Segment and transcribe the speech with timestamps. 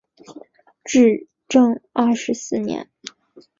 [0.83, 2.89] 至正二十四年。